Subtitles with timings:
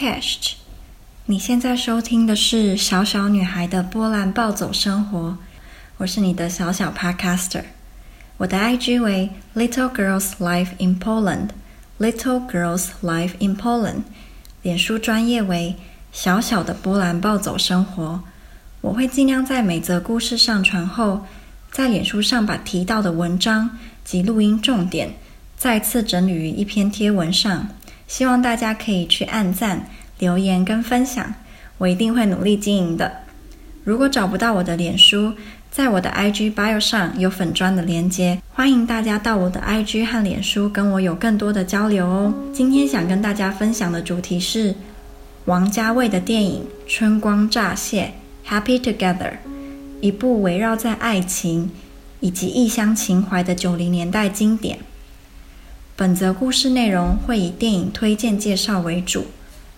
[0.00, 0.52] Podcast。
[1.26, 5.28] 你现在收听的是《小小女孩的波兰暴走生活》，
[5.98, 7.64] 我是你的小小 Podcaster。
[8.38, 14.04] 我的 IG 为 Little Girls Life in Poland，Little Girls Life in Poland。
[14.62, 15.76] 脸书专业为
[16.10, 18.22] 小小的波兰暴走生活。
[18.80, 21.26] 我会尽量在每则故事上传后，
[21.70, 25.16] 在脸书上把提到的文章及录音重点
[25.58, 27.68] 再次整理于一篇贴文上。
[28.10, 29.86] 希望大家可以去按赞、
[30.18, 31.32] 留言跟分享，
[31.78, 33.18] 我一定会努力经营的。
[33.84, 35.34] 如果找不到我的脸书，
[35.70, 42.34] 在我的 IG bio 上有粉砖的连接，欢迎大家到我的 IG 和脸书跟我有更多的交流哦。
[42.52, 44.74] 今天想跟大家分享的主题是
[45.44, 48.12] 王家卫的电影《春光乍泄》
[48.50, 49.34] （Happy Together），
[50.00, 51.70] 一部围绕在爱情
[52.18, 54.80] 以及异乡情怀的九零年代经典。
[56.00, 59.26] 本则故事内容会以电影推荐介绍为主，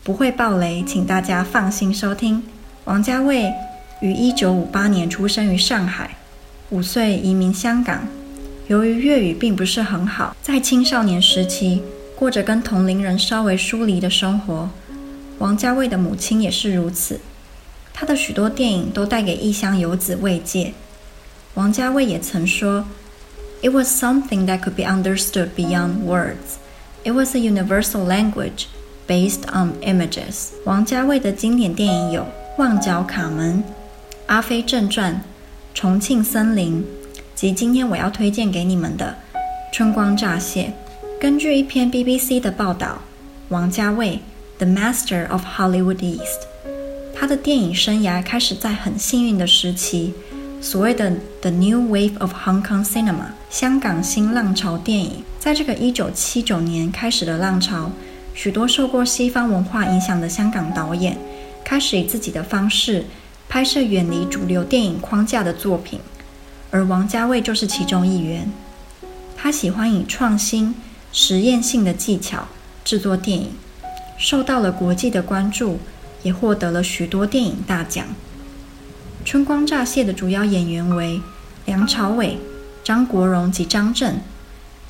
[0.05, 2.45] 不会爆雷，请大家放心收听。
[2.85, 3.53] 王家卫
[4.01, 6.15] 于一九五八年出生于上海，
[6.71, 8.07] 五岁移民香港。
[8.69, 11.83] 由于粤语并不是很好，在青少年时期
[12.15, 14.71] 过着跟同龄人稍微疏离的生活。
[15.39, 17.19] 王家卫的母亲也是如此，
[17.93, 20.73] 他的许多电影都带给异乡游子慰藉。
[21.55, 22.87] 王家卫也曾说。
[23.62, 26.58] It was something that could be understood beyond words.
[27.04, 28.68] It was a universal language
[29.08, 30.50] based on images.
[30.66, 32.22] 王家卫的经典电影有《
[32.58, 33.58] 旺角卡门》《
[34.28, 35.14] 阿飞正传》《
[35.74, 36.84] 重庆森林》
[37.34, 39.16] 及今天我要推荐给你们的《
[39.74, 40.64] 春光乍泄》。
[41.20, 43.02] 根据一篇 BBC 的报道，
[43.50, 44.20] 王家卫
[44.60, 46.46] The Master of Hollywood East，
[47.16, 50.14] 他的电影生涯开始在很幸运的时期。
[50.63, 51.11] 所谓的
[51.41, 57.91] The New Wave of Hong Kong Cinema，香港新浪潮电影，在这个一九七九年开始的浪潮，
[58.33, 61.19] 许多受过西方文化影响的香港导演，
[61.65, 63.05] 开始以自己的方式
[63.49, 65.99] 拍摄远离主流电影框架的作品，
[66.71, 68.49] 而王家卫就是其中一员。
[69.37, 70.73] 他喜欢以创新、
[71.13, 72.47] 实验性的技巧
[72.85, 73.51] 制作电影，
[74.17, 75.81] 受到了国际的关注，
[76.23, 78.07] 也获得了许多电影大奖。
[79.25, 81.21] 《春光乍泄》的主要演员为
[81.65, 82.39] 梁朝伟、
[82.83, 84.21] 张国荣及张震。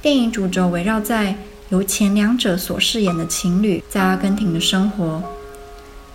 [0.00, 1.36] 电影主轴围绕在
[1.68, 5.04] 由前两者所饰演的情侣在阿根廷的生活。《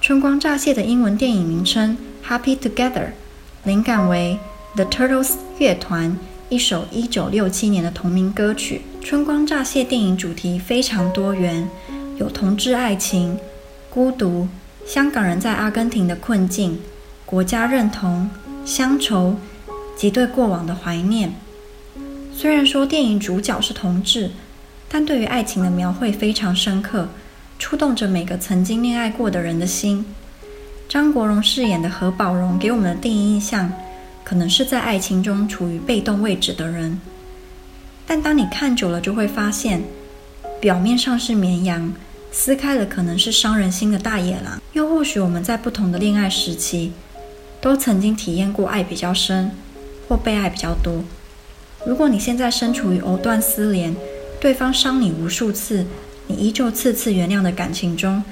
[0.01, 1.97] 春光乍泄》的英文电影名称
[2.27, 2.91] 《Happy Together》，
[3.63, 4.39] 灵感为
[4.75, 6.17] The Turtles 乐团
[6.49, 8.81] 一首1967年的同名歌曲。
[9.05, 11.69] 《春光乍泄》电影主题非常多元，
[12.17, 13.37] 有同志爱情、
[13.89, 14.47] 孤独、
[14.85, 16.79] 香港人在阿根廷的困境。
[17.27, 18.29] 国家认同、
[18.63, 19.35] 乡愁
[19.97, 21.35] 及对过往的怀念。
[22.33, 24.31] 虽然说电影主角是同志，
[24.87, 27.09] 但对于爱情的描绘非常深刻，
[27.59, 30.05] 触动着每个曾经恋爱过的人的心。
[30.87, 33.73] 张国荣饰演的何宝荣给我们的第一印象，
[34.23, 37.01] 可能是在爱情中处于被动位置的人。
[38.05, 39.83] 但当你看久了，就会发现，
[40.61, 41.93] 表面上是绵羊，
[42.31, 44.61] 撕开了可能是伤人心的大野狼。
[44.71, 46.93] 又或许我们在不同的恋爱时期，
[47.67, 49.51] 都曾经体验过爱比较深，
[50.07, 51.03] 或被爱比较多。
[51.85, 53.93] 如果你现在身处于藕断丝连，
[54.39, 55.85] 对方伤你无数次，
[56.27, 58.23] 你依旧次次原谅的感情中，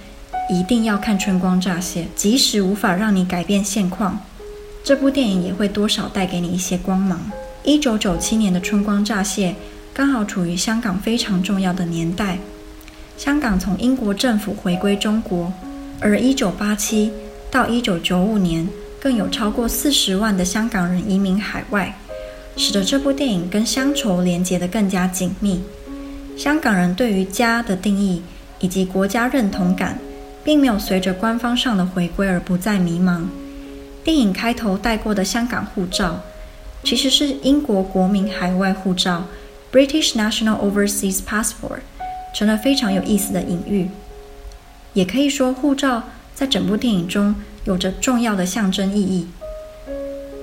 [0.49, 2.03] 一定要看《春光乍泄》。
[2.15, 4.21] 即使无法让你改变现况，
[4.85, 7.19] 这部电影也会多少带给你一些光芒。
[7.65, 9.49] 一九九七年的《春光乍泄》
[9.93, 12.37] 刚好处于香港非常重要的年代，
[13.17, 15.51] 香港从英国政府回归中国，
[15.99, 17.11] 而一九八七
[17.51, 18.65] 到一九九五年。
[19.01, 21.97] 更有超过四十万的香港人移民海外，
[22.57, 25.61] 使得这部电影跟乡愁连接得更加紧密。
[26.37, 28.21] 香港人对于家的定义
[28.59, 29.99] 以及国家认同感，
[30.43, 33.25] 并没有随着官方上的回归而不再迷茫。
[34.03, 36.21] 电影开头带过的香港护照，
[36.83, 39.25] 其实是英国国民海外护照
[39.71, 41.79] （British National Overseas Passport），
[42.35, 43.89] 成了非常有意思的隐喻。
[44.93, 46.03] 也可以说，护照
[46.33, 47.35] 在整部电影中。
[47.65, 49.27] 有着重要的象征意义。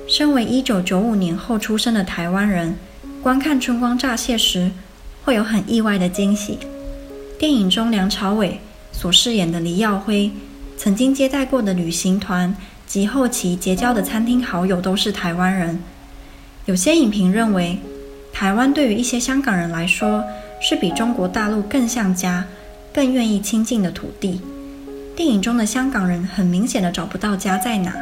[0.08, 2.76] 身为一九九五年后出生的台湾人，
[3.22, 4.70] 观看《春光乍泄》时，
[5.24, 6.58] 会有很意外的惊喜。
[7.38, 8.60] 电影中梁朝伟
[8.92, 10.30] 所饰演的黎耀辉，
[10.76, 12.54] 曾经接待过的旅行团
[12.86, 15.80] 及后期结交的餐厅好友都是台湾人。
[16.66, 17.78] 有些影评认为，
[18.32, 20.22] 台湾对于一些香港人来说，
[20.60, 22.44] 是比中国大陆更像家、
[22.92, 24.40] 更愿意亲近的土地。
[25.14, 27.94] 电影中的香港人很明显的找不到家在哪，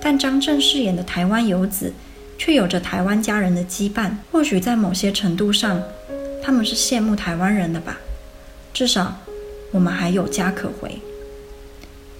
[0.00, 1.92] 但张震饰演的台湾游子
[2.36, 4.10] 却有着台湾家人的羁绊。
[4.32, 5.80] 或许在某些程度上，
[6.42, 7.98] 他们是羡慕台湾人的吧。
[8.74, 9.18] 至少
[9.70, 11.00] 我们还有家可回。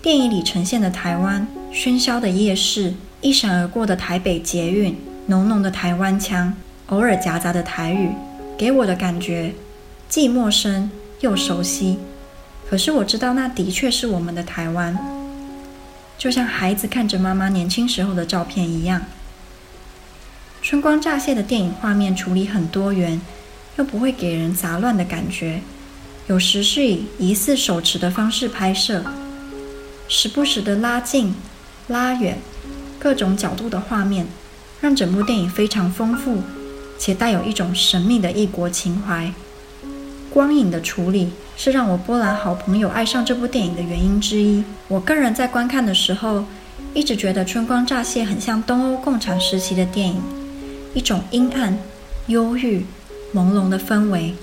[0.01, 4.97] 电影里呈现的台湾，喧嚣的夜市，一闪而过的台北捷运，
[5.27, 6.55] 浓浓的台湾腔，
[6.87, 8.11] 偶尔夹杂的台语，
[8.57, 9.53] 给我的感觉
[10.09, 10.89] 既陌生
[11.21, 11.99] 又熟悉。
[12.73, 14.99] 可是我知道，那的确是我们的台湾，
[16.17, 19.03] 就像孩子看着妈妈年轻时候的照片一样。
[20.63, 23.21] 春光乍泄的电影画面处理很多元，
[23.77, 25.61] 又不会给人杂乱的感觉。
[26.29, 29.05] 有时是以疑似手持的方式拍摄，
[30.09, 31.35] 时不时的拉近、
[31.89, 32.39] 拉远，
[32.99, 34.27] 各种角度的画面，
[34.81, 36.39] 让整部电影非常丰富，
[36.99, 39.31] 且带有一种神秘的异国情怀。
[40.33, 44.65] 光影的处理是让我波兰好朋友爱上这部电影的原因之一。
[44.89, 46.47] 我个人在观看的时候，
[46.95, 50.23] 一直觉得《春光乍泄》很像东欧共产时期的电影，
[50.95, 51.79] 一种阴暗、
[52.29, 52.87] 忧郁、
[53.35, 54.35] 朦胧的氛围。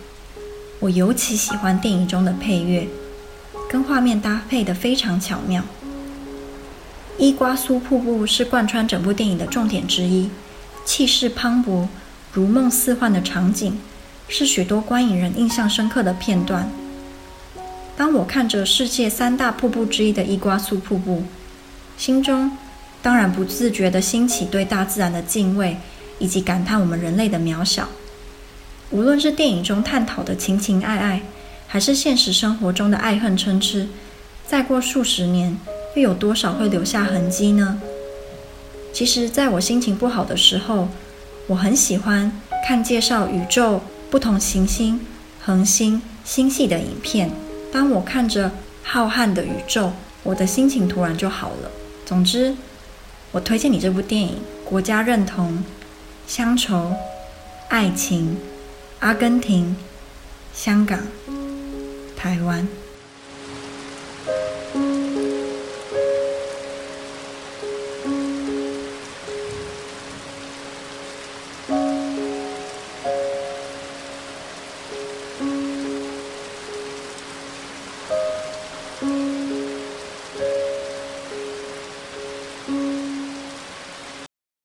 [0.79, 2.87] 我尤其喜欢电影中的配乐，
[3.67, 5.63] 跟画面搭配得非常巧妙。
[7.17, 10.29] 伊瓜苏瀑布是贯穿整部电影的重点之一，
[10.85, 11.87] 气势磅礴、
[12.31, 13.77] 如梦似幻的场景，
[14.29, 16.71] 是许多观影人印象深刻的片段。
[17.97, 21.23] 当我看着世界三大瀑布之一的伊瓜苏瀑布，
[21.97, 22.55] 心中
[23.01, 25.75] 当然不自觉地兴起对大自然的敬畏，
[26.19, 27.89] 以及感叹我们人类的渺小。
[28.91, 31.21] 无论是电影中探讨的情情爱爱，
[31.67, 33.87] 还是现实生活中的爱恨嗔痴，
[34.47, 35.57] 再过数十年，
[35.95, 37.81] 又有多少会留下痕迹呢？
[38.93, 40.87] 其实，在我心情不好的时候，
[41.47, 42.31] 我很喜欢
[42.65, 44.99] 看介绍宇宙不同行星、
[45.41, 47.31] 恒星、星系的影片。
[47.71, 48.51] 当我看着
[48.83, 49.91] 浩瀚的宇宙，
[50.23, 51.71] 我的心情突然就好了。
[52.05, 52.55] 总之，
[53.31, 55.63] 我推荐你这部电影：国家认同、
[56.27, 56.93] 乡愁、
[57.67, 58.37] 爱情。
[59.01, 59.77] 阿根廷、
[60.53, 60.99] 香港、
[62.17, 62.67] 台湾。